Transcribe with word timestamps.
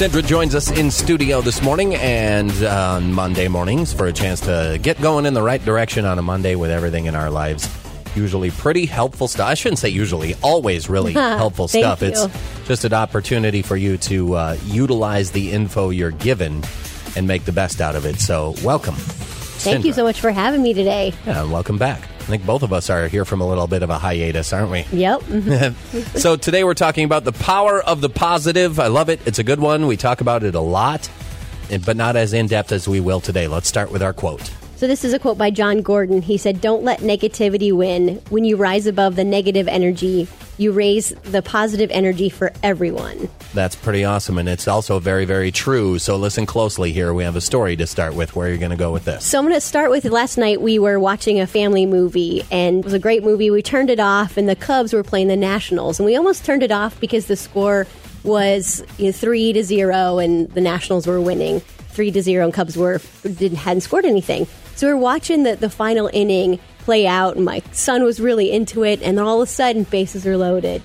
Cindra 0.00 0.24
joins 0.24 0.54
us 0.54 0.70
in 0.70 0.90
studio 0.90 1.42
this 1.42 1.60
morning 1.60 1.94
and 1.96 2.50
on 2.64 3.12
Monday 3.12 3.48
mornings 3.48 3.92
for 3.92 4.06
a 4.06 4.12
chance 4.14 4.40
to 4.40 4.78
get 4.80 4.98
going 5.02 5.26
in 5.26 5.34
the 5.34 5.42
right 5.42 5.62
direction 5.62 6.06
on 6.06 6.18
a 6.18 6.22
Monday 6.22 6.54
with 6.54 6.70
everything 6.70 7.04
in 7.04 7.14
our 7.14 7.28
lives. 7.28 7.68
Usually 8.16 8.50
pretty 8.50 8.86
helpful 8.86 9.28
stuff. 9.28 9.46
I 9.46 9.52
shouldn't 9.52 9.78
say 9.78 9.90
usually, 9.90 10.36
always 10.42 10.88
really 10.88 11.12
helpful 11.36 11.68
Thank 11.68 11.84
stuff. 11.84 12.00
you. 12.00 12.08
It's 12.08 12.66
just 12.66 12.86
an 12.86 12.94
opportunity 12.94 13.60
for 13.60 13.76
you 13.76 13.98
to 13.98 14.36
uh, 14.36 14.56
utilize 14.64 15.32
the 15.32 15.52
info 15.52 15.90
you're 15.90 16.12
given 16.12 16.64
and 17.14 17.28
make 17.28 17.44
the 17.44 17.52
best 17.52 17.82
out 17.82 17.94
of 17.94 18.06
it. 18.06 18.20
So, 18.20 18.54
welcome. 18.64 18.94
Thank 18.94 19.84
you 19.84 19.92
so 19.92 20.02
much 20.02 20.18
for 20.18 20.30
having 20.30 20.62
me 20.62 20.72
today. 20.72 21.12
Yeah, 21.26 21.42
and 21.42 21.52
welcome 21.52 21.76
back. 21.76 22.08
I 22.30 22.34
think 22.34 22.46
both 22.46 22.62
of 22.62 22.72
us 22.72 22.90
are 22.90 23.08
here 23.08 23.24
from 23.24 23.40
a 23.40 23.48
little 23.48 23.66
bit 23.66 23.82
of 23.82 23.90
a 23.90 23.98
hiatus, 23.98 24.52
aren't 24.52 24.70
we? 24.70 24.86
Yep. 24.92 25.22
so 26.14 26.36
today 26.36 26.62
we're 26.62 26.74
talking 26.74 27.04
about 27.04 27.24
the 27.24 27.32
power 27.32 27.82
of 27.82 28.00
the 28.00 28.08
positive. 28.08 28.78
I 28.78 28.86
love 28.86 29.08
it. 29.08 29.18
It's 29.26 29.40
a 29.40 29.42
good 29.42 29.58
one. 29.58 29.88
We 29.88 29.96
talk 29.96 30.20
about 30.20 30.44
it 30.44 30.54
a 30.54 30.60
lot, 30.60 31.10
but 31.84 31.96
not 31.96 32.14
as 32.14 32.32
in 32.32 32.46
depth 32.46 32.70
as 32.70 32.86
we 32.86 33.00
will 33.00 33.18
today. 33.18 33.48
Let's 33.48 33.66
start 33.66 33.90
with 33.90 34.00
our 34.00 34.12
quote. 34.12 34.48
So 34.76 34.86
this 34.86 35.04
is 35.04 35.12
a 35.12 35.18
quote 35.18 35.38
by 35.38 35.50
Jon 35.50 35.82
Gordon. 35.82 36.22
He 36.22 36.36
said, 36.36 36.60
"Don't 36.60 36.84
let 36.84 37.00
negativity 37.00 37.72
win. 37.72 38.22
When 38.28 38.44
you 38.44 38.56
rise 38.56 38.86
above 38.86 39.16
the 39.16 39.24
negative 39.24 39.66
energy, 39.66 40.28
you 40.60 40.72
raise 40.72 41.10
the 41.22 41.42
positive 41.42 41.90
energy 41.90 42.28
for 42.28 42.52
everyone." 42.62 43.28
That's 43.52 43.74
pretty 43.74 44.04
awesome, 44.04 44.38
and 44.38 44.48
it's 44.48 44.68
also 44.68 45.00
very, 45.00 45.24
very 45.24 45.50
true. 45.50 45.98
So 45.98 46.16
listen 46.16 46.46
closely 46.46 46.92
here. 46.92 47.12
We 47.12 47.24
have 47.24 47.34
a 47.34 47.40
story 47.40 47.74
to 47.76 47.86
start 47.86 48.14
with. 48.14 48.36
Where 48.36 48.48
are 48.48 48.52
you 48.52 48.58
going 48.58 48.70
to 48.70 48.76
go 48.76 48.92
with 48.92 49.04
this? 49.04 49.24
So 49.24 49.38
I'm 49.38 49.44
going 49.44 49.54
to 49.56 49.60
start 49.60 49.90
with 49.90 50.04
last 50.04 50.38
night 50.38 50.60
we 50.60 50.78
were 50.78 51.00
watching 51.00 51.40
a 51.40 51.46
family 51.46 51.86
movie 51.86 52.44
and 52.50 52.80
it 52.80 52.84
was 52.84 52.92
a 52.92 52.98
great 52.98 53.24
movie. 53.24 53.50
We 53.50 53.62
turned 53.62 53.90
it 53.90 53.98
off 54.00 54.36
and 54.36 54.48
the 54.48 54.56
Cubs 54.56 54.92
were 54.92 55.02
playing 55.02 55.28
the 55.28 55.36
Nationals 55.36 55.98
and 55.98 56.06
we 56.06 56.16
almost 56.16 56.44
turned 56.44 56.62
it 56.62 56.70
off 56.70 56.98
because 57.00 57.26
the 57.26 57.36
score 57.36 57.86
was 58.22 58.84
you 58.98 59.06
know, 59.06 59.12
3 59.12 59.54
to 59.54 59.64
0 59.64 60.18
and 60.18 60.48
the 60.50 60.60
Nationals 60.60 61.06
were 61.06 61.20
winning 61.20 61.60
3 61.60 62.10
to 62.12 62.22
0 62.22 62.44
and 62.44 62.54
Cubs 62.54 62.76
were 62.76 63.00
didn't 63.22 63.56
hadn't 63.56 63.80
scored 63.80 64.04
anything. 64.04 64.46
So 64.76 64.86
we 64.86 64.94
we're 64.94 65.00
watching 65.00 65.42
the, 65.42 65.56
the 65.56 65.70
final 65.70 66.08
inning 66.12 66.58
play 66.90 67.06
out 67.06 67.36
and 67.36 67.44
my 67.44 67.62
son 67.70 68.02
was 68.02 68.18
really 68.18 68.50
into 68.50 68.82
it 68.82 69.00
and 69.00 69.16
then 69.16 69.24
all 69.24 69.40
of 69.40 69.48
a 69.48 69.52
sudden 69.52 69.84
bases 69.84 70.26
are 70.26 70.36
loaded 70.36 70.82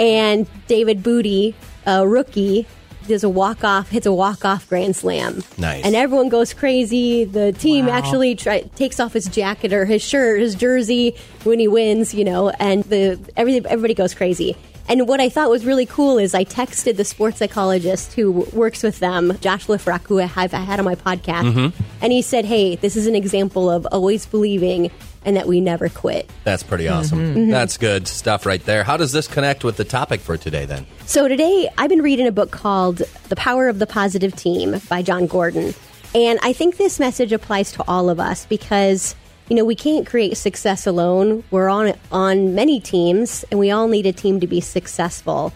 and 0.00 0.48
David 0.66 1.04
Bote, 1.04 1.54
a 1.86 2.08
rookie, 2.08 2.66
does 3.06 3.22
a 3.22 3.28
walk 3.28 3.62
off, 3.62 3.90
hits 3.90 4.06
a 4.06 4.12
walk 4.12 4.44
off 4.44 4.68
grand 4.68 4.96
slam. 4.96 5.44
Nice. 5.56 5.84
And 5.84 5.94
everyone 5.94 6.30
goes 6.30 6.52
crazy. 6.52 7.24
The 7.24 7.52
team 7.52 7.88
actually 7.88 8.34
try, 8.34 8.62
takes 8.74 8.98
off 8.98 9.12
his 9.12 9.26
jacket 9.26 9.72
or 9.72 9.84
his 9.84 10.02
shirt, 10.02 10.40
his 10.40 10.56
jersey 10.56 11.14
when 11.44 11.60
he 11.60 11.68
wins, 11.68 12.12
you 12.12 12.24
know, 12.24 12.50
and 12.50 12.82
the 12.84 13.16
everything 13.36 13.64
everybody 13.66 13.94
goes 13.94 14.14
crazy. 14.14 14.56
And 14.88 15.06
what 15.06 15.20
I 15.20 15.28
thought 15.28 15.50
was 15.50 15.64
really 15.64 15.86
cool 15.86 16.18
is 16.18 16.34
I 16.34 16.44
texted 16.44 16.96
the 16.96 17.04
sports 17.04 17.38
psychologist 17.38 18.14
who 18.14 18.32
works 18.52 18.82
with 18.82 18.98
them, 18.98 19.38
Josh 19.40 19.66
Lifrak, 19.66 20.06
who 20.08 20.18
I 20.18 20.24
have 20.24 20.52
I 20.52 20.58
had 20.58 20.80
on 20.80 20.84
my 20.84 20.96
podcast, 20.96 21.52
mm-hmm. 21.52 21.82
and 22.02 22.12
he 22.12 22.22
said, 22.22 22.44
"Hey, 22.44 22.74
this 22.74 22.96
is 22.96 23.06
an 23.06 23.14
example 23.14 23.70
of 23.70 23.86
always 23.92 24.26
believing 24.26 24.90
and 25.24 25.36
that 25.36 25.46
we 25.46 25.60
never 25.60 25.88
quit." 25.88 26.30
That's 26.44 26.62
pretty 26.62 26.84
mm-hmm. 26.84 26.98
awesome. 26.98 27.18
Mm-hmm. 27.18 27.50
That's 27.50 27.76
good 27.76 28.08
stuff 28.08 28.46
right 28.46 28.64
there. 28.64 28.84
How 28.84 28.96
does 28.96 29.12
this 29.12 29.26
connect 29.26 29.64
with 29.64 29.76
the 29.76 29.84
topic 29.84 30.20
for 30.20 30.36
today 30.36 30.64
then? 30.64 30.86
So 31.06 31.28
today 31.28 31.68
I've 31.78 31.90
been 31.90 32.02
reading 32.02 32.26
a 32.26 32.32
book 32.32 32.50
called 32.50 33.02
The 33.28 33.36
Power 33.36 33.68
of 33.68 33.78
the 33.78 33.86
Positive 33.86 34.34
Team 34.36 34.80
by 34.88 35.02
Jon 35.02 35.26
Gordon. 35.26 35.74
And 36.14 36.40
I 36.42 36.52
think 36.52 36.76
this 36.76 36.98
message 36.98 37.32
applies 37.32 37.70
to 37.72 37.84
all 37.86 38.10
of 38.10 38.18
us 38.18 38.44
because 38.46 39.14
you 39.50 39.56
know, 39.56 39.64
we 39.64 39.74
can't 39.74 40.06
create 40.06 40.36
success 40.36 40.86
alone. 40.86 41.42
We're 41.50 41.68
on 41.68 41.92
on 42.12 42.54
many 42.54 42.80
teams 42.80 43.44
and 43.50 43.58
we 43.58 43.72
all 43.72 43.88
need 43.88 44.06
a 44.06 44.12
team 44.12 44.38
to 44.40 44.46
be 44.46 44.60
successful. 44.60 45.52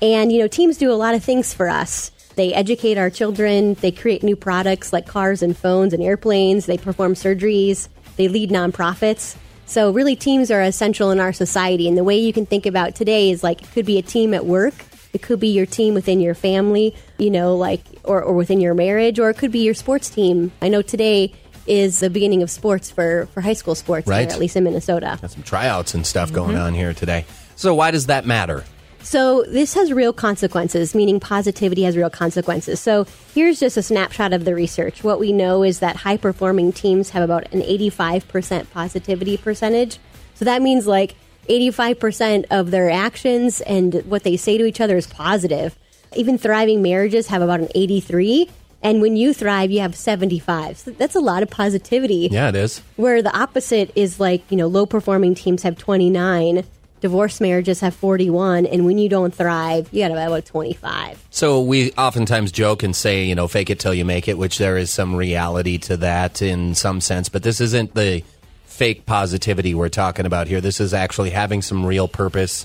And 0.00 0.32
you 0.32 0.38
know, 0.38 0.48
teams 0.48 0.78
do 0.78 0.90
a 0.90 0.96
lot 0.96 1.14
of 1.14 1.22
things 1.22 1.52
for 1.52 1.68
us. 1.68 2.10
They 2.36 2.54
educate 2.54 2.98
our 2.98 3.10
children, 3.10 3.74
they 3.74 3.92
create 3.92 4.22
new 4.22 4.34
products 4.34 4.92
like 4.92 5.06
cars 5.06 5.42
and 5.42 5.56
phones 5.56 5.92
and 5.92 6.02
airplanes, 6.02 6.66
they 6.66 6.78
perform 6.78 7.14
surgeries, 7.14 7.88
they 8.16 8.28
lead 8.28 8.50
nonprofits. 8.50 9.36
So 9.66 9.90
really 9.90 10.16
teams 10.16 10.50
are 10.50 10.60
essential 10.60 11.10
in 11.10 11.20
our 11.20 11.32
society 11.32 11.88
and 11.88 11.96
the 11.96 12.04
way 12.04 12.18
you 12.18 12.32
can 12.32 12.46
think 12.46 12.66
about 12.66 12.94
today 12.94 13.30
is 13.30 13.42
like 13.42 13.62
it 13.62 13.70
could 13.72 13.86
be 13.86 13.98
a 13.98 14.02
team 14.02 14.34
at 14.34 14.44
work, 14.44 14.74
it 15.12 15.22
could 15.22 15.40
be 15.40 15.48
your 15.48 15.66
team 15.66 15.94
within 15.94 16.20
your 16.20 16.34
family, 16.34 16.94
you 17.18 17.30
know, 17.30 17.56
like 17.56 17.80
or, 18.04 18.22
or 18.22 18.34
within 18.34 18.60
your 18.60 18.74
marriage, 18.74 19.18
or 19.18 19.30
it 19.30 19.38
could 19.38 19.52
be 19.52 19.60
your 19.60 19.74
sports 19.74 20.10
team. 20.10 20.52
I 20.60 20.68
know 20.68 20.82
today 20.82 21.32
is 21.66 22.00
the 22.00 22.10
beginning 22.10 22.42
of 22.42 22.50
sports 22.50 22.90
for, 22.90 23.26
for 23.32 23.40
high 23.40 23.54
school 23.54 23.74
sports 23.74 24.06
Right. 24.06 24.26
here, 24.26 24.34
at 24.34 24.38
least 24.38 24.56
in 24.56 24.64
Minnesota. 24.64 25.18
Got 25.20 25.30
some 25.30 25.42
tryouts 25.42 25.94
and 25.94 26.06
stuff 26.06 26.32
going 26.32 26.56
mm-hmm. 26.56 26.62
on 26.62 26.74
here 26.74 26.92
today. 26.92 27.24
So 27.56 27.74
why 27.74 27.90
does 27.90 28.06
that 28.06 28.26
matter? 28.26 28.64
So 29.04 29.42
this 29.44 29.74
has 29.74 29.92
real 29.92 30.12
consequences, 30.14 30.94
meaning 30.94 31.20
positivity 31.20 31.82
has 31.84 31.96
real 31.96 32.10
consequences. 32.10 32.80
So 32.80 33.06
here's 33.34 33.60
just 33.60 33.76
a 33.76 33.82
snapshot 33.82 34.32
of 34.32 34.44
the 34.46 34.54
research. 34.54 35.04
What 35.04 35.20
we 35.20 35.30
know 35.30 35.62
is 35.62 35.80
that 35.80 35.96
high 35.96 36.16
performing 36.16 36.72
teams 36.72 37.10
have 37.10 37.22
about 37.22 37.52
an 37.52 37.60
85% 37.60 38.70
positivity 38.70 39.36
percentage. 39.36 39.98
So 40.34 40.46
that 40.46 40.62
means 40.62 40.86
like 40.86 41.16
85% 41.50 42.46
of 42.50 42.70
their 42.70 42.90
actions 42.90 43.60
and 43.60 43.94
what 44.06 44.22
they 44.24 44.36
say 44.38 44.56
to 44.56 44.64
each 44.64 44.80
other 44.80 44.96
is 44.96 45.06
positive. 45.06 45.78
Even 46.16 46.38
thriving 46.38 46.80
marriages 46.80 47.26
have 47.26 47.42
about 47.42 47.60
an 47.60 47.68
83. 47.74 48.48
And 48.82 49.00
when 49.00 49.16
you 49.16 49.32
thrive, 49.34 49.70
you 49.70 49.80
have 49.80 49.94
75. 49.94 50.78
So 50.78 50.90
that's 50.92 51.14
a 51.14 51.20
lot 51.20 51.42
of 51.42 51.50
positivity 51.50 52.28
Yeah, 52.30 52.48
it 52.48 52.56
is. 52.56 52.80
where 52.96 53.22
the 53.22 53.36
opposite 53.36 53.90
is 53.94 54.18
like 54.18 54.42
you 54.50 54.56
know 54.56 54.66
low 54.66 54.86
performing 54.86 55.34
teams 55.34 55.62
have 55.62 55.76
29 55.78 56.64
divorced 57.04 57.38
marriages 57.38 57.80
have 57.80 57.94
41 57.94 58.64
and 58.64 58.86
when 58.86 58.96
you 58.96 59.10
don't 59.10 59.34
thrive 59.34 59.86
you 59.92 60.00
got 60.00 60.10
about 60.10 60.42
25 60.42 61.22
So 61.28 61.60
we 61.60 61.92
oftentimes 61.92 62.50
joke 62.50 62.82
and 62.82 62.96
say, 62.96 63.26
you 63.26 63.34
know, 63.34 63.46
fake 63.46 63.68
it 63.68 63.78
till 63.78 63.92
you 63.92 64.06
make 64.06 64.26
it, 64.26 64.38
which 64.38 64.56
there 64.56 64.78
is 64.78 64.90
some 64.90 65.14
reality 65.14 65.76
to 65.80 65.98
that 65.98 66.40
in 66.40 66.74
some 66.74 67.02
sense, 67.02 67.28
but 67.28 67.42
this 67.42 67.60
isn't 67.60 67.92
the 67.92 68.22
fake 68.64 69.04
positivity 69.04 69.74
we're 69.74 69.90
talking 69.90 70.24
about 70.24 70.46
here. 70.46 70.62
This 70.62 70.80
is 70.80 70.94
actually 70.94 71.28
having 71.28 71.60
some 71.60 71.84
real 71.84 72.08
purpose, 72.08 72.64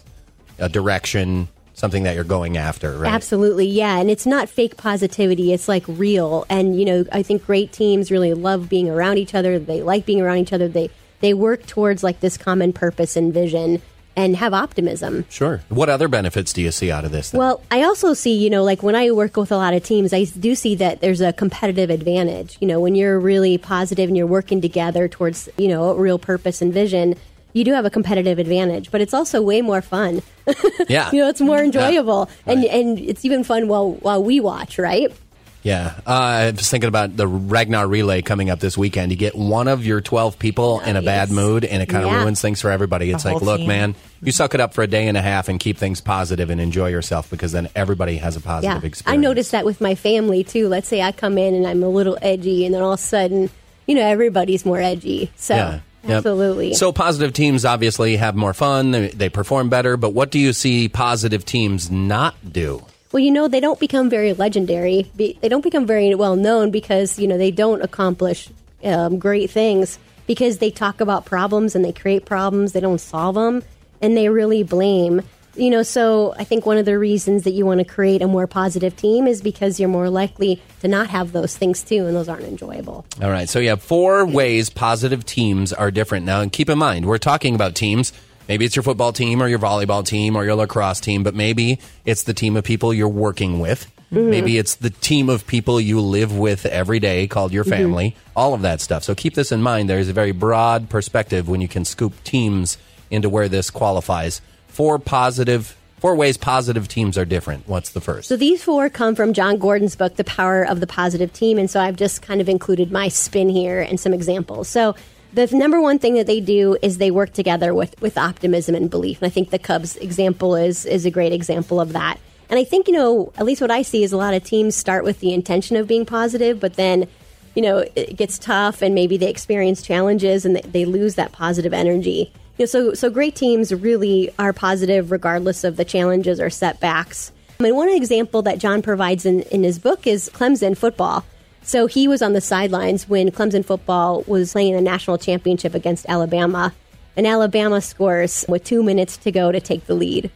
a 0.58 0.70
direction, 0.70 1.50
something 1.74 2.04
that 2.04 2.16
you're 2.16 2.24
going 2.24 2.56
after, 2.56 2.98
right? 2.98 3.12
absolutely 3.12 3.66
yeah 3.66 3.98
and 3.98 4.10
it's 4.10 4.26
not 4.26 4.48
fake 4.48 4.78
positivity 4.78 5.52
it's 5.52 5.68
like 5.68 5.84
real 5.86 6.46
and 6.50 6.80
you 6.80 6.86
know 6.86 7.04
i 7.12 7.22
think 7.22 7.46
great 7.46 7.74
teams 7.74 8.10
really 8.10 8.34
love 8.34 8.70
being 8.70 8.90
around 8.90 9.18
each 9.18 9.36
other 9.36 9.60
they 9.60 9.84
like 9.84 10.06
being 10.06 10.22
around 10.22 10.38
each 10.38 10.54
other 10.54 10.70
they 10.70 10.90
they 11.20 11.34
work 11.34 11.66
towards 11.66 12.04
like 12.04 12.22
this 12.22 12.38
common 12.38 12.72
purpose 12.72 13.18
and 13.18 13.34
vision 13.34 13.82
and 14.20 14.36
have 14.36 14.54
optimism 14.54 15.14
Sure. 15.30 15.56
What 15.70 15.88
other 15.96 16.08
benefits 16.08 16.52
do 16.54 16.62
you 16.62 16.72
see 16.72 16.90
out 16.92 17.06
of 17.06 17.12
this? 17.12 17.30
Then? 17.32 17.40
Well, 17.40 17.62
I 17.72 17.84
also 17.84 18.14
see, 18.14 18.34
you 18.44 18.50
know, 18.50 18.64
like 18.64 18.82
when 18.84 18.96
I 18.96 19.12
work 19.12 19.38
with 19.38 19.52
a 19.52 19.58
lot 19.58 19.74
of 19.74 19.82
teams, 19.84 20.12
I 20.14 20.26
do 20.48 20.52
see 20.56 20.76
that 20.76 21.00
there's 21.04 21.22
a 21.22 21.32
competitive 21.34 21.90
advantage. 21.90 22.58
You 22.62 22.68
know, 22.68 22.80
when 22.80 22.96
you're 23.00 23.20
really 23.20 23.58
positive 23.58 24.08
and 24.10 24.18
you're 24.18 24.28
working 24.40 24.60
together 24.62 25.08
towards, 25.08 25.48
you 25.58 25.68
know, 25.70 25.84
a 25.92 25.96
real 25.96 26.20
purpose 26.20 26.62
and 26.62 26.74
vision, 26.74 27.16
you 27.54 27.64
do 27.64 27.74
have 27.74 27.86
a 27.86 27.90
competitive 27.90 28.38
advantage, 28.40 28.92
but 28.92 29.02
it's 29.02 29.14
also 29.14 29.42
way 29.42 29.62
more 29.62 29.82
fun. 29.82 30.22
yeah. 30.90 31.10
You 31.12 31.20
know, 31.22 31.30
it's 31.30 31.42
more 31.42 31.60
enjoyable, 31.64 32.30
and 32.46 32.60
Right. 32.62 32.72
and 32.72 33.00
it's 33.00 33.24
even 33.26 33.44
fun 33.44 33.68
while 33.68 33.92
while 34.06 34.22
we 34.24 34.40
watch, 34.40 34.78
right? 34.78 35.12
Yeah, 35.62 35.94
uh, 36.08 36.10
I 36.12 36.52
was 36.52 36.70
thinking 36.70 36.88
about 36.88 37.18
the 37.18 37.28
Ragnar 37.28 37.86
Relay 37.86 38.22
coming 38.22 38.50
up 38.50 38.62
this 38.62 38.78
weekend. 38.78 39.12
You 39.12 39.18
get 39.18 39.36
one 39.36 39.68
of 39.68 39.86
your 39.86 40.00
12 40.00 40.40
people 40.40 40.80
in 40.80 40.96
a 40.96 41.02
bad 41.02 41.32
mood, 41.32 41.66
and 41.66 41.84
it 41.84 41.88
kind 41.88 42.06
of 42.06 42.12
Yeah. 42.12 42.22
ruins 42.24 42.40
things 42.40 42.62
for 42.62 42.72
everybody. 42.72 43.12
It's 43.12 43.26
like, 43.26 43.42
look, 43.42 43.58
team. 43.60 43.68
man, 43.68 43.96
you 44.24 44.32
suck 44.32 44.54
it 44.54 44.62
up 44.62 44.74
for 44.74 44.84
a 44.84 44.88
day 44.88 45.08
and 45.10 45.18
a 45.18 45.22
half 45.22 45.50
and 45.50 45.60
keep 45.60 45.78
things 45.78 46.00
positive 46.00 46.50
and 46.50 46.62
enjoy 46.62 46.88
yourself 46.88 47.30
because 47.30 47.52
then 47.52 47.68
everybody 47.76 48.18
has 48.18 48.38
a 48.38 48.40
positive 48.40 48.84
Yeah, 48.84 48.88
experience. 48.88 49.20
I 49.20 49.22
noticed 49.22 49.52
that 49.52 49.66
with 49.66 49.82
my 49.82 49.96
family 49.96 50.46
too. 50.46 50.70
Let's 50.70 50.88
say 50.88 51.02
I 51.02 51.12
come 51.12 51.38
in 51.38 51.54
and 51.54 51.68
I'm 51.68 51.84
a 51.84 51.90
little 51.90 52.18
edgy, 52.22 52.66
and 52.66 52.74
then 52.74 52.82
all 52.82 52.94
of 52.94 53.00
a 53.00 53.04
sudden, 53.04 53.50
you 53.86 53.96
know, 53.96 54.06
everybody's 54.08 54.66
more 54.66 54.80
edgy. 54.80 55.30
So 55.36 55.56
Yeah. 55.56 55.80
Yep. 56.04 56.12
absolutely. 56.20 56.74
So 56.76 56.94
positive 56.94 57.34
teams 57.34 57.66
obviously 57.66 58.16
have 58.16 58.34
more 58.34 58.54
fun. 58.54 58.92
They, 58.92 59.08
they 59.10 59.28
perform 59.28 59.68
better. 59.68 59.98
But 59.98 60.14
what 60.14 60.32
do 60.32 60.40
you 60.40 60.54
see 60.54 60.88
positive 60.88 61.44
teams 61.44 61.92
not 61.92 62.36
do? 62.54 62.84
Well, 63.12 63.22
you 63.24 63.32
know, 63.32 63.48
they 63.48 63.60
don't 63.60 63.80
become 63.80 64.10
very 64.10 64.34
legendary. 64.34 65.10
Be- 65.16 65.38
They 65.42 65.50
don't 65.50 65.64
become 65.64 65.88
very 65.88 66.14
well 66.16 66.36
known 66.36 66.70
because, 66.70 67.18
you 67.18 67.28
know, 67.28 67.38
they 67.38 67.52
don't 67.52 67.82
accomplish 67.82 68.50
um, 68.84 69.18
great 69.18 69.50
things 69.50 69.98
because 70.28 70.60
they 70.60 70.70
talk 70.70 71.02
about 71.02 71.26
problems 71.26 71.76
and 71.76 71.84
they 71.84 71.92
create 71.92 72.26
problems. 72.26 72.74
They 72.74 72.80
don't 72.80 73.02
solve 73.02 73.36
them 73.36 73.64
and 74.02 74.16
they 74.16 74.30
really 74.30 74.62
blame. 74.64 75.24
You 75.56 75.72
know, 75.72 75.84
so 75.84 76.36
I 76.38 76.44
think 76.44 76.66
one 76.66 76.78
of 76.78 76.86
the 76.86 76.98
reasons 76.98 77.44
that 77.44 77.52
you 77.52 77.66
want 77.66 77.80
to 77.80 77.84
create 77.84 78.22
a 78.22 78.28
more 78.28 78.46
positive 78.48 78.96
team 78.96 79.28
is 79.28 79.42
because 79.42 79.80
you're 79.80 79.90
more 79.90 80.10
likely 80.10 80.62
to 80.82 80.88
not 80.88 81.10
have 81.10 81.34
those 81.34 81.58
things 81.58 81.84
too, 81.84 82.06
and 82.06 82.16
those 82.16 82.30
aren't 82.30 82.46
enjoyable. 82.46 83.06
All 83.22 83.30
right. 83.32 83.50
So 83.50 83.60
you 83.60 83.70
have 83.70 83.82
four 83.82 84.26
ways 84.26 84.70
positive 84.70 85.26
teams 85.26 85.74
are 85.74 85.92
different. 85.92 86.26
Now, 86.26 86.40
and 86.42 86.52
keep 86.52 86.70
in 86.70 86.78
mind, 86.78 87.08
we're 87.08 87.18
talking 87.18 87.56
about 87.56 87.76
teams. 87.76 88.14
Maybe 88.50 88.66
it's 88.66 88.76
your 88.76 88.84
football 88.84 89.14
team 89.14 89.44
or 89.44 89.48
your 89.48 89.60
volleyball 89.60 90.04
team 90.04 90.36
or 90.36 90.44
your 90.44 90.56
lacrosse 90.56 91.00
team, 91.00 91.22
but 91.22 91.36
maybe 91.36 91.80
it's 92.04 92.24
the 92.24 92.34
team 92.34 92.58
of 92.58 92.64
people 92.64 92.92
you're 92.92 93.08
working 93.08 93.60
with. 93.60 93.90
Mm-hmm. 94.12 94.30
Maybe 94.32 94.58
it's 94.58 94.74
the 94.74 94.90
team 94.90 95.30
of 95.30 95.46
people 95.46 95.80
you 95.80 96.02
live 96.02 96.36
with 96.36 96.66
every 96.66 97.00
day 97.00 97.28
called 97.28 97.54
your 97.54 97.64
mm-hmm. 97.64 97.72
family, 97.72 98.16
all 98.36 98.56
of 98.56 98.64
that 98.64 98.82
stuff. 98.82 99.04
So 99.04 99.14
keep 99.14 99.36
this 99.36 99.52
in 99.52 99.62
mind. 99.62 99.88
There's 99.88 100.10
a 100.10 100.14
very 100.14 100.32
broad 100.32 100.90
perspective 100.90 101.48
when 101.48 101.62
you 101.62 101.68
can 101.68 101.86
scoop 101.86 102.24
teams 102.24 102.80
into 103.12 103.30
where 103.30 103.48
this 103.48 103.70
qualifies. 103.70 104.42
Four 104.68 104.98
positive, 104.98 105.78
four 106.00 106.16
ways 106.16 106.36
positive 106.36 106.88
teams 106.88 107.20
are 107.20 107.26
different. 107.26 107.68
What's 107.68 107.92
the 107.92 108.02
first? 108.02 108.30
So 108.30 108.36
these 108.36 108.64
four 108.64 108.90
come 108.90 109.14
from 109.14 109.34
Jon 109.34 109.60
Gordon's 109.60 109.96
book, 109.96 110.16
The 110.16 110.24
Power 110.24 110.64
of 110.64 110.80
the 110.80 110.88
Positive 110.88 111.32
Team. 111.32 111.60
And 111.60 111.70
so 111.70 111.80
I've 111.80 111.98
just 111.98 112.24
kind 112.24 112.42
of 112.42 112.50
included 112.50 112.92
my 112.92 113.10
spin 113.10 113.48
here 113.48 113.80
and 113.80 114.00
some 114.00 114.14
examples. 114.16 114.68
So 114.68 114.96
the 115.34 115.48
number 115.48 115.80
one 115.80 116.00
thing 116.00 116.16
that 116.16 116.28
they 116.28 116.40
do 116.40 116.78
is 116.82 116.98
they 116.98 117.12
work 117.12 117.34
together 117.34 117.74
with, 117.74 118.00
with 118.02 118.18
optimism 118.18 118.76
and 118.76 118.90
belief. 118.90 119.22
And 119.22 119.28
I 119.28 119.30
think 119.30 119.52
the 119.52 119.60
Cubs 119.60 119.96
example 119.98 120.56
is, 120.56 120.86
is 120.86 121.06
a 121.06 121.12
great 121.12 121.34
example 121.34 121.80
of 121.80 121.94
that. 121.94 122.20
And 122.50 122.58
I 122.58 122.64
think, 122.64 122.88
you 122.88 122.94
know, 122.94 123.32
at 123.38 123.46
least 123.46 123.62
what 123.62 123.70
I 123.70 123.84
see 123.84 124.04
is 124.04 124.12
a 124.12 124.18
lot 124.18 124.34
of 124.34 124.44
teams 124.44 124.76
start 124.76 125.04
with 125.04 125.20
the 125.20 125.34
intention 125.34 125.76
of 125.76 125.88
being 125.88 126.06
positive, 126.06 126.60
but 126.60 126.74
then, 126.74 127.08
you 127.54 127.62
know, 127.62 127.86
it 127.96 128.16
gets 128.18 128.40
tough 128.40 128.82
and 128.82 128.96
maybe 128.96 129.18
they 129.18 129.30
experience 129.30 129.84
challenges 129.84 130.46
and 130.46 130.56
they, 130.58 130.86
lose 130.86 131.16
that 131.16 131.32
positive 131.32 131.74
energy. 131.74 132.34
You 132.58 132.64
know, 132.64 132.66
so, 132.66 132.94
so 132.96 133.12
great 133.12 133.36
teams 133.36 133.72
really 133.72 134.34
are 134.40 134.52
positive 134.52 135.12
regardless 135.12 135.64
of 135.64 135.78
the 135.78 135.86
challenges 135.86 136.40
or 136.40 136.50
setbacks. 136.50 137.32
I 137.60 137.64
mean, 137.64 137.76
one 137.76 137.90
example 137.90 138.42
that 138.44 138.58
John 138.58 138.82
provides 138.82 139.26
in, 139.26 139.42
in 139.44 139.64
his 139.64 139.78
book 139.78 140.08
is 140.08 140.30
Clemson 140.34 140.76
football. 140.76 141.26
So 141.70 141.86
he 141.86 142.08
was 142.08 142.24
on 142.24 142.34
the 142.34 142.42
sidelines 142.42 143.08
when 143.08 143.30
Clemson 143.30 143.64
football 143.64 144.24
was 144.26 144.54
playing 144.54 144.74
the 144.74 144.82
national 144.82 145.20
championship 145.20 145.76
against 145.76 146.08
Alabama. 146.10 146.74
And 147.16 147.28
Alabama 147.28 147.80
scores 147.80 148.44
with 148.50 148.64
two 148.64 148.82
minutes 148.82 149.18
to 149.18 149.32
go 149.32 149.52
to 149.52 149.62
take 149.62 149.86
the 149.86 149.94
lead. 149.94 150.32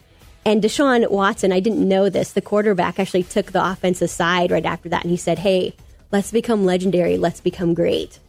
And 0.45 0.61
Deshaun 0.61 1.09
Watson, 1.09 1.51
I 1.51 1.59
didn't 1.59 1.87
know 1.87 2.07
this, 2.07 2.33
the 2.33 2.41
quarterback 2.41 2.99
actually 2.99 3.23
took 3.23 3.51
the 3.51 3.67
offense 3.67 3.99
aside 4.03 4.51
right 4.51 4.63
after 4.63 4.89
that 4.89 5.01
and 5.01 5.09
he 5.09 5.17
said, 5.17 5.39
Hey, 5.39 5.75
let's 6.11 6.29
become 6.29 6.65
legendary, 6.65 7.17
let's 7.17 7.41
become 7.41 7.73
great. 7.73 8.19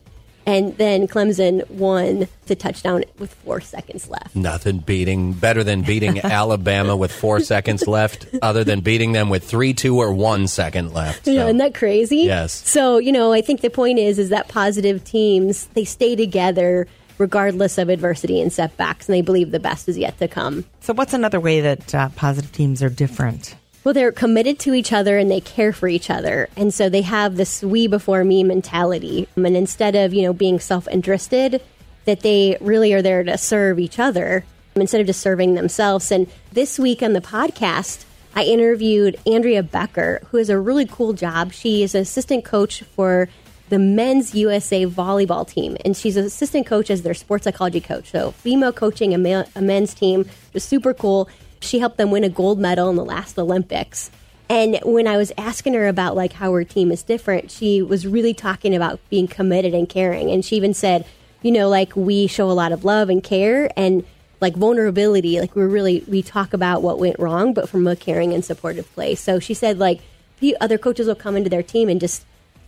And 0.47 0.77
then 0.77 1.09
Clemson 1.09 1.69
won 1.71 2.29
the 2.47 2.55
touchdown 2.55 3.05
with 3.19 3.33
four 3.33 3.61
seconds 3.61 4.09
left. 4.09 4.37
Nothing 4.37 4.79
beating 4.79 5.33
better 5.33 5.65
than 5.65 5.83
beating 5.83 6.19
Alabama 6.25 6.97
with 6.97 7.13
four 7.13 7.41
seconds 7.41 7.87
left, 7.87 8.27
other 8.43 8.63
than 8.65 8.81
beating 8.81 9.13
them 9.13 9.31
with 9.31 9.45
three, 9.45 9.73
two, 9.73 9.99
or 9.99 10.13
one 10.13 10.47
second 10.47 10.93
left. 10.93 11.27
You 11.27 11.35
know, 11.35 11.41
So- 11.41 11.47
isn't 11.47 11.59
that 11.59 11.75
crazy? 11.75 12.19
Yes. 12.19 12.53
So, 12.53 12.99
you 12.99 13.13
know, 13.13 13.33
I 13.33 13.41
think 13.41 13.63
the 13.63 13.71
point 13.71 13.99
is 13.99 14.19
is 14.19 14.29
that 14.29 14.49
positive 14.49 15.03
teams, 15.05 15.67
they 15.69 15.85
stay 15.85 16.15
together 16.17 16.87
regardless 17.17 17.79
of 17.79 17.89
adversity 17.89 18.41
and 18.41 18.53
setbacks, 18.53 19.09
and 19.09 19.15
they 19.15 19.23
believe 19.23 19.51
the 19.53 19.61
best 19.61 19.89
is 19.89 19.97
yet 19.97 20.19
to 20.19 20.27
come. 20.29 20.65
So, 20.81 20.93
what's 20.93 21.15
another 21.15 21.39
way 21.41 21.61
that 21.61 21.95
uh, 21.95 22.09
positive 22.11 22.53
teams 22.53 22.83
are 22.83 22.89
different? 22.91 23.55
Well, 23.85 23.93
they're 23.93 24.13
committed 24.13 24.59
to 24.61 24.73
each 24.73 24.93
other 24.93 25.19
and 25.19 25.31
they 25.31 25.41
care 25.41 25.73
for 25.73 25.89
each 25.89 26.09
other. 26.09 26.49
And 26.57 26.73
so 26.73 26.89
they 26.89 27.03
have 27.03 27.37
this 27.37 27.63
we 27.63 27.87
before 27.87 28.25
me 28.25 28.43
mentality. 28.43 29.29
And 29.37 29.57
instead 29.57 29.95
of, 29.95 30.15
you 30.15 30.23
know, 30.23 30.33
being 30.33 30.59
self 30.59 30.89
interested, 30.89 31.63
that 32.07 32.21
they 32.21 32.57
really 32.61 32.93
are 32.95 33.03
there 33.03 33.23
to 33.23 33.37
serve 33.37 33.79
each 33.79 33.99
other 33.99 34.45
instead 34.75 35.01
of 35.01 35.07
just 35.07 35.21
serving 35.21 35.55
themselves. 35.55 36.11
And 36.11 36.29
this 36.53 36.79
week 36.79 37.03
on 37.03 37.13
the 37.13 37.21
podcast, 37.21 38.05
I 38.35 38.45
interviewed 38.45 39.17
Andrea 39.27 39.63
Becker, 39.63 40.23
who 40.31 40.39
has 40.39 40.49
a 40.49 40.59
really 40.59 40.87
cool 40.87 41.13
job. 41.13 41.53
She 41.53 41.83
is 41.83 41.95
an 41.95 42.01
assistant 42.03 42.45
coach 42.45 42.83
for 42.83 43.29
the 43.69 43.79
men's 43.79 44.35
USA 44.35 44.87
volleyball 44.87 45.49
team, 45.49 45.77
and 45.85 45.97
she's 45.97 46.17
an 46.17 46.25
assistant 46.25 46.67
coach 46.67 46.91
as 46.91 47.03
their 47.03 47.15
sports 47.15 47.45
psychology 47.45 47.81
coach. 47.81 48.11
So, 48.11 48.33
female 48.33 48.73
coaching 48.73 49.15
a, 49.15 49.19
ma- 49.19 49.45
a 49.57 49.63
men's 49.63 49.95
team 49.95 50.29
was 50.53 50.65
super 50.65 50.93
cool. 50.93 51.29
She 51.65 51.79
helped 51.79 51.97
them 51.97 52.11
win 52.11 52.25
a 52.25 52.29
gold 52.29 52.59
medal 52.59 52.91
in 52.91 52.97
the 52.97 53.05
last 53.05 53.39
Olympics. 53.39 54.11
And 54.49 54.79
when 54.85 55.07
I 55.07 55.17
was 55.17 55.33
asking 55.39 55.75
her 55.75 55.89
about 55.89 56.17
like 56.17 56.35
how 56.35 56.53
her 56.53 56.65
team 56.65 56.93
is 56.93 57.03
different, 57.03 57.51
she 57.51 57.83
was 57.83 58.07
really 58.07 58.35
talking 58.35 58.75
about 58.75 59.01
being 59.09 59.27
committed 59.27 59.75
and 59.75 59.89
caring. 59.89 60.31
And 60.31 60.45
she 60.45 60.57
even 60.57 60.75
said, 60.75 61.07
you 61.43 61.51
know, 61.51 61.69
like 61.69 61.97
we 61.97 62.27
show 62.27 62.51
a 62.51 62.53
lot 62.53 62.73
of 62.73 62.85
love 62.85 63.09
and 63.09 63.23
care 63.23 63.71
and 63.77 64.05
like 64.41 64.55
vulnerability. 64.55 65.41
Like 65.41 65.57
we're 65.57 65.69
really 65.69 66.05
we 66.07 66.23
talk 66.23 66.53
about 66.53 66.83
what 66.83 66.99
went 66.99 67.19
wrong, 67.19 67.55
but 67.55 67.69
from 67.69 67.87
a 67.87 67.97
caring 67.97 68.35
and 68.35 68.45
supportive 68.45 68.93
place. 68.95 69.21
So 69.21 69.39
she 69.39 69.55
said 69.55 69.79
like 69.79 70.01
the 70.41 70.57
other 70.61 70.79
coaches 70.79 71.07
will 71.07 71.15
come 71.15 71.37
into 71.37 71.49
their 71.49 71.63
team 71.63 71.89
and 71.89 72.01
just 72.01 72.25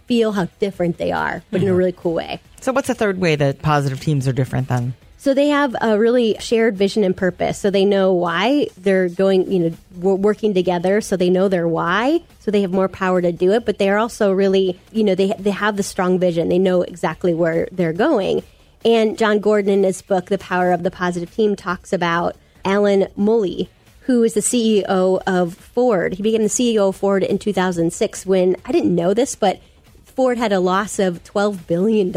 feel 0.07 0.33
how 0.33 0.49
different 0.59 0.99
they 0.99 1.13
are, 1.13 1.43
but 1.51 1.61
in 1.61 1.69
a 1.69 1.71
mm-hmm. 1.71 1.79
really 1.79 1.93
cool 1.93 2.15
way. 2.15 2.41
So, 2.61 2.73
what's 2.73 2.89
the 2.89 2.95
third 2.95 3.19
way 3.19 3.37
that 3.37 3.61
positive 3.61 4.01
teams 4.01 4.27
are 4.27 4.33
different 4.33 4.69
then? 4.69 4.95
So 5.19 5.35
they 5.35 5.49
have 5.49 5.75
a 5.81 5.99
really 5.99 6.37
shared 6.41 6.77
vision 6.77 7.03
and 7.03 7.17
purpose. 7.17 7.59
So 7.59 7.71
they 7.71 7.85
know 7.85 8.13
why 8.13 8.69
they're 8.77 9.09
going, 9.09 9.51
you 9.51 9.71
know, 9.71 10.15
working 10.15 10.55
together. 10.55 11.01
So 11.01 11.17
they 11.17 11.31
know 11.31 11.49
their 11.49 11.67
why. 11.67 12.23
So 12.41 12.51
they 12.51 12.61
have 12.63 12.73
more 12.73 12.89
power 12.89 13.21
to 13.21 13.33
do 13.33 13.53
it. 13.53 13.65
But 13.65 13.79
they're 13.79 13.99
also 13.99 14.33
really, 14.33 14.79
you 14.93 15.03
know, 15.03 15.15
they 15.15 15.35
they 15.39 15.51
have 15.51 15.77
the 15.77 15.83
strong 15.83 16.19
vision. 16.19 16.49
They 16.49 16.59
know 16.59 16.83
exactly 16.83 17.35
where 17.35 17.69
they're 17.73 17.93
going. 17.93 18.43
And 18.85 19.19
Jon 19.19 19.41
Gordon 19.41 19.71
in 19.71 19.83
his 19.83 20.01
book, 20.01 20.27
The 20.27 20.39
Power 20.39 20.71
of 20.71 20.85
the 20.85 20.93
Positive 20.93 21.35
Team, 21.35 21.57
talks 21.57 21.93
about 21.93 22.37
Alan 22.65 23.09
Mulally, 23.19 23.69
who 24.03 24.23
is 24.23 24.35
the 24.35 24.41
CEO 24.41 25.21
of 25.27 25.55
Ford. 25.55 26.15
He 26.15 26.23
became 26.23 26.43
the 26.43 26.49
CEO 26.49 26.91
of 26.91 26.97
Ford 26.97 27.25
in 27.25 27.39
2006 27.39 28.27
when 28.27 28.55
I 28.65 28.71
didn't 28.71 28.95
know 28.95 29.13
this, 29.13 29.35
but 29.35 29.61
Ford 30.05 30.39
had 30.39 30.53
a 30.53 30.61
loss 30.61 31.01
of 31.01 31.25
$12 31.25 31.67
billion. 31.67 32.13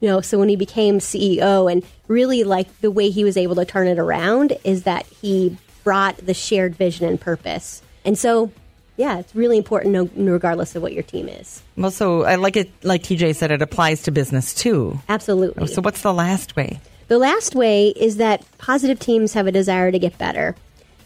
You 0.00 0.08
know, 0.08 0.20
so 0.20 0.38
when 0.38 0.48
he 0.48 0.56
became 0.56 0.98
CEO 0.98 1.70
and 1.70 1.82
really 2.06 2.44
like 2.44 2.80
the 2.80 2.90
way 2.90 3.10
he 3.10 3.24
was 3.24 3.36
able 3.36 3.56
to 3.56 3.64
turn 3.64 3.88
it 3.88 3.98
around 3.98 4.56
is 4.64 4.84
that 4.84 5.06
he 5.06 5.56
brought 5.82 6.16
the 6.18 6.34
shared 6.34 6.76
vision 6.76 7.08
and 7.08 7.20
purpose. 7.20 7.82
And 8.04 8.16
so, 8.16 8.52
yeah, 8.96 9.18
it's 9.18 9.34
really 9.34 9.56
important 9.56 10.12
regardless 10.16 10.76
of 10.76 10.82
what 10.82 10.92
your 10.92 11.02
team 11.02 11.28
is. 11.28 11.62
Well, 11.76 11.90
so 11.90 12.22
I 12.22 12.36
like 12.36 12.56
it, 12.56 12.70
like 12.84 13.02
TJ 13.02 13.34
said, 13.34 13.50
it 13.50 13.62
applies 13.62 14.02
to 14.02 14.10
business 14.10 14.54
too. 14.54 15.00
Absolutely. 15.08 15.64
Oh, 15.64 15.66
so, 15.66 15.82
what's 15.82 16.02
the 16.02 16.14
last 16.14 16.54
way? 16.54 16.80
The 17.08 17.18
last 17.18 17.54
way 17.54 17.88
is 17.88 18.18
that 18.18 18.44
positive 18.58 18.98
teams 19.00 19.32
have 19.32 19.46
a 19.46 19.52
desire 19.52 19.90
to 19.90 19.98
get 19.98 20.18
better. 20.18 20.54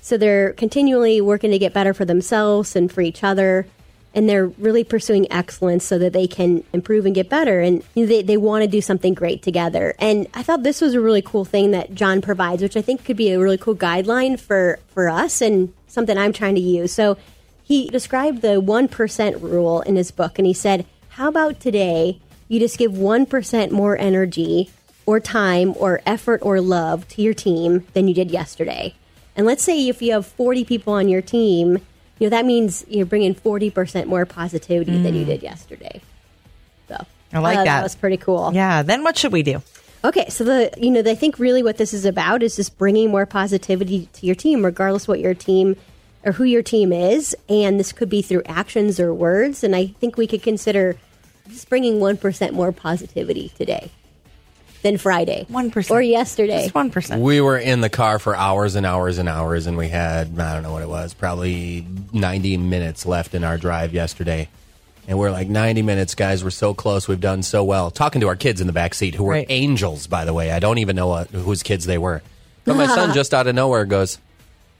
So 0.00 0.16
they're 0.16 0.52
continually 0.54 1.20
working 1.20 1.52
to 1.52 1.58
get 1.60 1.72
better 1.72 1.94
for 1.94 2.04
themselves 2.04 2.74
and 2.74 2.90
for 2.90 3.02
each 3.02 3.22
other. 3.22 3.66
And 4.14 4.28
they're 4.28 4.46
really 4.46 4.84
pursuing 4.84 5.30
excellence 5.32 5.84
so 5.84 5.98
that 5.98 6.12
they 6.12 6.26
can 6.26 6.64
improve 6.72 7.06
and 7.06 7.14
get 7.14 7.30
better. 7.30 7.60
And 7.60 7.82
they, 7.94 8.22
they 8.22 8.36
want 8.36 8.62
to 8.62 8.68
do 8.68 8.80
something 8.80 9.14
great 9.14 9.42
together. 9.42 9.94
And 9.98 10.26
I 10.34 10.42
thought 10.42 10.62
this 10.62 10.80
was 10.80 10.94
a 10.94 11.00
really 11.00 11.22
cool 11.22 11.44
thing 11.44 11.70
that 11.70 11.94
John 11.94 12.20
provides, 12.20 12.62
which 12.62 12.76
I 12.76 12.82
think 12.82 13.04
could 13.04 13.16
be 13.16 13.30
a 13.30 13.40
really 13.40 13.56
cool 13.56 13.74
guideline 13.74 14.38
for, 14.38 14.78
for 14.88 15.08
us 15.08 15.40
and 15.40 15.72
something 15.86 16.18
I'm 16.18 16.32
trying 16.32 16.56
to 16.56 16.60
use. 16.60 16.92
So 16.92 17.16
he 17.62 17.88
described 17.88 18.42
the 18.42 18.60
1% 18.60 19.42
rule 19.42 19.80
in 19.80 19.96
his 19.96 20.10
book. 20.10 20.38
And 20.38 20.46
he 20.46 20.54
said, 20.54 20.84
How 21.10 21.28
about 21.28 21.58
today 21.58 22.20
you 22.48 22.60
just 22.60 22.76
give 22.76 22.92
1% 22.92 23.70
more 23.70 23.96
energy 23.96 24.70
or 25.06 25.20
time 25.20 25.74
or 25.78 26.00
effort 26.06 26.40
or 26.42 26.60
love 26.60 27.08
to 27.08 27.22
your 27.22 27.34
team 27.34 27.86
than 27.94 28.08
you 28.08 28.14
did 28.14 28.30
yesterday. 28.30 28.94
And 29.34 29.46
let's 29.46 29.62
say 29.62 29.88
if 29.88 30.02
you 30.02 30.12
have 30.12 30.26
40 30.26 30.64
people 30.64 30.92
on 30.92 31.08
your 31.08 31.22
team, 31.22 31.78
you 32.18 32.26
know 32.26 32.30
that 32.30 32.44
means 32.44 32.84
you're 32.88 33.06
bringing 33.06 33.34
40% 33.34 34.06
more 34.06 34.24
positivity 34.26 35.02
than 35.02 35.14
you 35.14 35.24
did 35.24 35.42
yesterday. 35.42 36.00
So 36.88 36.94
Mm. 36.94 37.06
I 37.32 37.38
like 37.38 37.56
thought 37.56 37.64
that. 37.64 37.76
That 37.78 37.82
was 37.82 37.94
pretty 37.94 38.18
cool. 38.18 38.50
Yeah. 38.54 38.82
Then 38.82 39.02
what 39.02 39.16
should 39.16 39.32
we 39.32 39.42
do? 39.42 39.62
Okay, 40.04 40.28
so 40.28 40.44
the 40.44 40.70
you 40.76 40.90
know 40.90 41.00
I 41.00 41.14
think 41.14 41.38
really 41.38 41.62
what 41.62 41.76
this 41.78 41.94
is 41.94 42.04
about 42.04 42.42
is 42.42 42.56
just 42.56 42.76
bringing 42.76 43.10
more 43.10 43.24
positivity 43.24 44.08
to 44.14 44.26
your 44.26 44.34
team, 44.34 44.64
regardless 44.64 45.06
what 45.06 45.20
your 45.20 45.34
team 45.34 45.76
or 46.24 46.32
who 46.32 46.44
your 46.44 46.62
team 46.62 46.92
is, 46.92 47.36
and 47.48 47.78
this 47.80 47.92
could 47.92 48.08
be 48.08 48.20
through 48.20 48.42
actions 48.46 48.98
or 49.00 49.14
words. 49.14 49.64
And 49.64 49.74
I 49.74 49.86
think 49.86 50.16
we 50.16 50.26
could 50.26 50.42
consider 50.42 50.96
just 51.48 51.68
bringing 51.68 52.00
one 52.00 52.16
percent 52.16 52.52
more 52.52 52.72
positivity 52.72 53.52
today 53.56 53.90
than 54.82 54.98
Friday, 54.98 55.46
1%. 55.50 55.90
or 55.90 56.02
yesterday. 56.02 56.62
Just 56.62 56.74
1%. 56.74 57.20
We 57.20 57.40
were 57.40 57.58
in 57.58 57.80
the 57.80 57.88
car 57.88 58.18
for 58.18 58.36
hours 58.36 58.74
and 58.74 58.84
hours 58.84 59.18
and 59.18 59.28
hours, 59.28 59.66
and 59.66 59.76
we 59.76 59.88
had, 59.88 60.38
I 60.38 60.54
don't 60.54 60.62
know 60.62 60.72
what 60.72 60.82
it 60.82 60.88
was, 60.88 61.14
probably 61.14 61.86
90 62.12 62.56
minutes 62.58 63.06
left 63.06 63.34
in 63.34 63.44
our 63.44 63.56
drive 63.58 63.94
yesterday. 63.94 64.48
And 65.08 65.18
we're 65.18 65.30
like, 65.30 65.48
90 65.48 65.82
minutes, 65.82 66.14
guys. 66.14 66.44
We're 66.44 66.50
so 66.50 66.74
close. 66.74 67.08
We've 67.08 67.20
done 67.20 67.42
so 67.42 67.64
well. 67.64 67.90
Talking 67.90 68.20
to 68.20 68.28
our 68.28 68.36
kids 68.36 68.60
in 68.60 68.66
the 68.66 68.72
back 68.72 68.94
seat, 68.94 69.14
who 69.14 69.24
were 69.24 69.32
Right. 69.32 69.46
angels, 69.48 70.06
by 70.06 70.24
the 70.24 70.32
way. 70.32 70.52
I 70.52 70.60
don't 70.60 70.78
even 70.78 70.94
know 70.94 71.08
what, 71.08 71.28
whose 71.30 71.62
kids 71.62 71.86
they 71.86 71.98
were. 71.98 72.22
But 72.64 72.76
my 72.76 72.86
son 72.86 73.12
just 73.14 73.34
out 73.34 73.48
of 73.48 73.54
nowhere 73.54 73.84
goes, 73.84 74.18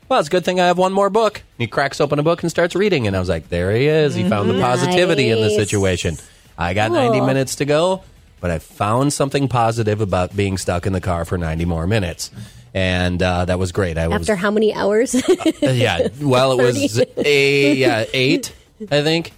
Well, 0.09 0.21
it's 0.21 0.29
a 0.29 0.31
good 0.31 0.45
thing 0.45 0.61
I 0.61 0.67
have 0.67 0.79
one 0.79 0.93
more 0.93 1.11
book. 1.11 1.39
And 1.39 1.45
he 1.59 1.67
cracks 1.67 2.01
open 2.01 2.21
a 2.21 2.23
book 2.23 2.43
and 2.43 2.51
starts 2.51 2.77
reading. 2.77 3.09
And 3.09 3.17
I 3.17 3.19
was 3.19 3.29
like, 3.29 3.49
There 3.49 3.73
he 3.73 3.87
is. 3.87 4.15
He 4.15 4.29
found 4.29 4.49
the 4.49 4.55
mm-hmm. 4.55 4.63
positivity 4.63 5.31
in 5.31 5.41
the 5.41 5.51
situation. 5.51 6.17
I 6.57 6.75
got 6.75 6.93
90 6.93 7.21
minutes 7.23 7.57
to 7.57 7.65
go, 7.65 8.05
but 8.43 8.51
I 8.51 8.59
found 8.59 9.15
something 9.15 9.49
positive 9.49 10.03
about 10.03 10.37
being 10.37 10.59
stuck 10.59 10.85
in 10.87 10.93
the 10.93 11.01
car 11.01 11.25
for 11.25 11.39
90 11.39 11.65
more 11.65 11.87
minutes. 11.87 12.31
and 12.75 13.23
uh, 13.23 13.45
that 13.47 13.59
was 13.59 13.73
great. 13.73 13.97
I 13.97 14.09
was 14.09 14.23
After 14.29 14.37
how 14.37 14.51
many 14.51 14.75
hours? 14.75 15.15
yeah. 15.63 16.09
Well, 16.21 16.59
it 16.61 16.63
was 16.63 16.99
a 17.17 17.75
yeah 17.75 18.05
eight, 18.13 18.53
I 18.91 19.03
think, 19.03 19.33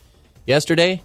yesterday, 0.47 1.03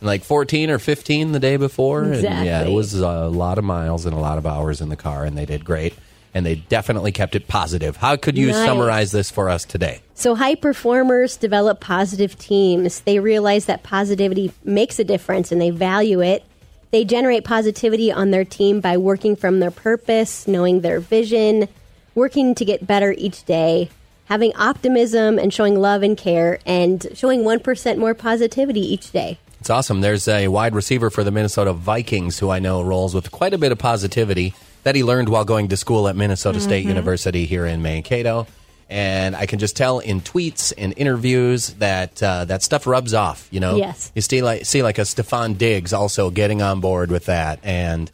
and 0.00 0.06
like 0.06 0.22
fourteen 0.24 0.70
or 0.70 0.78
fifteen 0.78 1.32
the 1.32 1.40
day 1.40 1.56
before. 1.56 2.04
And 2.04 2.22
yeah, 2.22 2.62
it 2.62 2.70
was 2.72 2.94
a 2.94 3.28
lot 3.28 3.58
of 3.58 3.64
miles 3.64 4.06
and 4.06 4.14
a 4.14 4.18
lot 4.18 4.38
of 4.38 4.46
hours 4.46 4.80
in 4.80 4.88
the 4.90 4.96
car, 4.96 5.24
and 5.24 5.36
they 5.38 5.46
did 5.46 5.64
great, 5.64 5.94
and 6.34 6.44
they 6.44 6.56
definitely 6.56 7.12
kept 7.12 7.34
it 7.34 7.48
positive. 7.48 7.96
How 7.96 8.16
could 8.16 8.36
you 8.36 8.48
Nice. 8.48 8.66
summarize 8.66 9.10
this 9.12 9.30
for 9.30 9.48
us 9.48 9.64
today? 9.64 10.00
So, 10.14 10.34
high 10.34 10.56
performers 10.56 11.38
develop 11.38 11.80
positive 11.80 12.38
teams. 12.38 13.00
They 13.00 13.20
realize 13.20 13.64
that 13.64 13.82
positivity 13.82 14.52
makes 14.64 14.98
a 14.98 15.04
difference 15.04 15.50
and 15.50 15.58
they 15.60 15.70
value 15.70 16.20
it. 16.20 16.44
They 16.90 17.04
generate 17.04 17.44
positivity 17.44 18.10
on 18.10 18.30
their 18.30 18.44
team 18.44 18.80
by 18.80 18.96
working 18.96 19.36
from 19.36 19.60
their 19.60 19.70
purpose, 19.70 20.48
knowing 20.48 20.80
their 20.80 20.98
vision, 20.98 21.68
working 22.14 22.54
to 22.56 22.64
get 22.64 22.86
better 22.86 23.14
each 23.16 23.44
day, 23.44 23.90
having 24.24 24.54
optimism 24.56 25.38
and 25.38 25.54
showing 25.54 25.78
love 25.78 26.02
and 26.02 26.18
care, 26.18 26.58
and 26.66 27.06
showing 27.14 27.42
1% 27.42 27.98
more 27.98 28.14
positivity 28.14 28.80
each 28.80 29.12
day. 29.12 29.38
It's 29.60 29.70
awesome. 29.70 30.00
There's 30.00 30.26
a 30.26 30.48
wide 30.48 30.74
receiver 30.74 31.10
for 31.10 31.22
the 31.22 31.30
Minnesota 31.30 31.72
Vikings 31.72 32.38
who 32.38 32.50
I 32.50 32.58
know 32.58 32.82
rolls 32.82 33.14
with 33.14 33.30
quite 33.30 33.54
a 33.54 33.58
bit 33.58 33.72
of 33.72 33.78
positivity 33.78 34.54
that 34.82 34.94
he 34.94 35.04
learned 35.04 35.28
while 35.28 35.44
going 35.44 35.68
to 35.68 35.76
school 35.76 36.08
at 36.08 36.16
Minnesota 36.16 36.58
mm-hmm. 36.58 36.66
State 36.66 36.86
University 36.86 37.44
here 37.44 37.66
in 37.66 37.82
Mankato. 37.82 38.46
And 38.92 39.36
I 39.36 39.46
can 39.46 39.60
just 39.60 39.76
tell 39.76 40.00
in 40.00 40.20
tweets 40.20 40.72
and 40.76 40.92
interviews 40.96 41.74
that 41.74 42.20
uh, 42.20 42.44
that 42.46 42.62
stuff 42.64 42.88
rubs 42.88 43.14
off. 43.14 43.46
You 43.52 43.60
know, 43.60 43.76
Yes. 43.76 44.10
You 44.16 44.20
see 44.22 44.42
like 44.42 44.66
see 44.66 44.82
like 44.82 44.98
a 44.98 45.02
Stefon 45.02 45.56
Diggs 45.56 45.92
also 45.92 46.28
getting 46.30 46.60
on 46.60 46.80
board 46.80 47.10
with 47.12 47.26
that, 47.26 47.60
and 47.62 48.10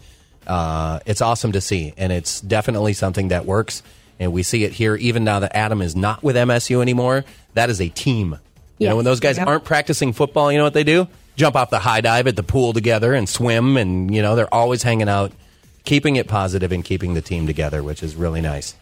uh, 0.47 1.01
it's 1.07 1.23
awesome 1.23 1.53
to 1.53 1.61
see. 1.63 1.95
And 1.97 2.13
it's 2.13 2.41
definitely 2.43 2.93
something 2.93 3.29
that 3.29 3.47
works. 3.47 3.83
And 4.21 4.33
we 4.35 4.43
see 4.43 4.65
it 4.65 4.73
here 4.73 4.95
even 4.97 5.25
now 5.25 5.41
that 5.41 5.57
Adam 5.57 5.81
is 5.83 5.97
not 5.97 6.23
with 6.23 6.37
MSU 6.37 6.81
anymore. 6.83 7.25
That 7.55 7.71
is 7.71 7.81
a 7.81 7.89
team. 7.89 8.33
You 8.33 8.39
Yes. 8.85 8.91
know, 8.91 8.97
when 8.97 9.05
those 9.07 9.21
guys 9.21 9.39
Yep. 9.39 9.47
aren't 9.47 9.65
practicing 9.65 10.13
football, 10.13 10.53
you 10.53 10.59
know 10.59 10.65
what 10.65 10.75
they 10.75 10.85
do? 10.85 11.09
Jump 11.37 11.57
off 11.57 11.71
the 11.71 11.79
high 11.79 12.03
dive 12.03 12.27
at 12.27 12.37
the 12.37 12.43
pool 12.43 12.75
together 12.75 13.15
and 13.15 13.27
swim, 13.29 13.79
and 13.79 14.15
you 14.15 14.21
know 14.21 14.37
they're 14.37 14.53
always 14.55 14.83
hanging 14.83 15.09
out, 15.09 15.33
keeping 15.85 16.17
it 16.17 16.29
positive 16.29 16.71
and 16.73 16.85
keeping 16.85 17.15
the 17.15 17.23
team 17.23 17.47
together, 17.47 17.83
which 17.83 18.03
is 18.03 18.15
really 18.15 18.43
nice. 18.43 18.75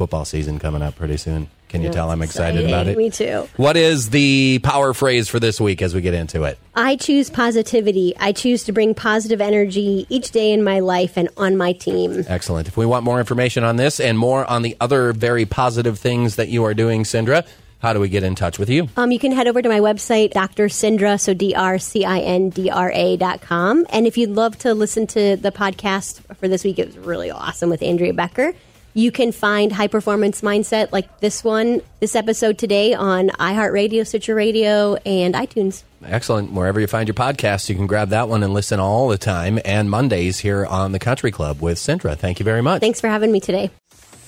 Football 0.00 0.24
season 0.24 0.58
coming 0.58 0.80
up 0.80 0.96
pretty 0.96 1.18
soon. 1.18 1.50
Can 1.68 1.82
you 1.82 1.90
tell 1.90 2.10
I'm 2.10 2.22
excited 2.22 2.64
about 2.64 2.86
it? 2.86 2.96
Me 2.96 3.10
too. 3.10 3.46
What 3.58 3.76
is 3.76 4.08
the 4.08 4.58
power 4.62 4.94
phrase 4.94 5.28
for 5.28 5.38
this 5.38 5.60
week 5.60 5.82
as 5.82 5.94
we 5.94 6.00
get 6.00 6.14
into 6.14 6.44
it? 6.44 6.58
I 6.74 6.96
choose 6.96 7.28
positivity. 7.28 8.14
I 8.18 8.32
choose 8.32 8.64
to 8.64 8.72
bring 8.72 8.94
positive 8.94 9.42
energy 9.42 10.06
each 10.08 10.30
day 10.30 10.52
in 10.52 10.64
my 10.64 10.80
life 10.80 11.18
and 11.18 11.28
on 11.36 11.58
my 11.58 11.74
team. 11.74 12.24
Excellent. 12.28 12.66
If 12.66 12.78
we 12.78 12.86
want 12.86 13.04
more 13.04 13.18
information 13.18 13.62
on 13.62 13.76
this 13.76 14.00
and 14.00 14.18
more 14.18 14.48
on 14.48 14.62
the 14.62 14.74
other 14.80 15.12
very 15.12 15.44
positive 15.44 15.98
things 15.98 16.36
that 16.36 16.48
you 16.48 16.64
are 16.64 16.72
doing, 16.72 17.02
Cindra, 17.02 17.46
how 17.80 17.92
do 17.92 18.00
we 18.00 18.08
get 18.08 18.22
in 18.22 18.34
touch 18.34 18.58
with 18.58 18.70
you? 18.70 18.88
Um, 18.96 19.12
you 19.12 19.18
can 19.18 19.32
head 19.32 19.48
over 19.48 19.60
to 19.60 19.68
my 19.68 19.80
website, 19.80 20.30
Dr. 20.30 20.68
Cindra, 20.68 21.20
so 21.20 21.34
D 21.34 21.54
R 21.54 21.78
C 21.78 22.06
I 22.06 22.20
N 22.20 22.48
D 22.48 22.70
R 22.70 22.90
A 22.90 23.18
dot 23.18 23.42
com. 23.42 23.84
And 23.90 24.06
if 24.06 24.16
you'd 24.16 24.30
love 24.30 24.56
to 24.60 24.72
listen 24.72 25.06
to 25.08 25.36
the 25.36 25.52
podcast 25.52 26.22
for 26.36 26.48
this 26.48 26.64
week, 26.64 26.78
it 26.78 26.86
was 26.86 26.96
really 26.96 27.30
awesome 27.30 27.68
with 27.68 27.82
Andrea 27.82 28.14
Becker. 28.14 28.54
You 28.94 29.12
can 29.12 29.32
find 29.32 29.70
High 29.70 29.86
Performance 29.86 30.40
Mindset 30.40 30.90
like 30.92 31.20
this 31.20 31.44
one, 31.44 31.80
this 32.00 32.16
episode 32.16 32.58
today 32.58 32.92
on 32.94 33.28
iHeartRadio, 33.28 34.06
Stitcher 34.06 34.34
Radio, 34.34 34.96
and 35.06 35.34
iTunes. 35.34 35.84
Excellent. 36.04 36.52
Wherever 36.52 36.80
you 36.80 36.86
find 36.86 37.06
your 37.06 37.14
podcast, 37.14 37.68
you 37.68 37.76
can 37.76 37.86
grab 37.86 38.08
that 38.08 38.28
one 38.28 38.42
and 38.42 38.52
listen 38.52 38.80
all 38.80 39.08
the 39.08 39.18
time. 39.18 39.60
And 39.64 39.90
Mondays 39.90 40.38
here 40.38 40.66
on 40.66 40.92
the 40.92 40.98
Country 40.98 41.30
Club 41.30 41.60
with 41.60 41.78
Cindra. 41.78 42.16
Thank 42.16 42.40
you 42.40 42.44
very 42.44 42.62
much. 42.62 42.80
Thanks 42.80 43.00
for 43.00 43.08
having 43.08 43.30
me 43.30 43.40
today. 43.40 43.70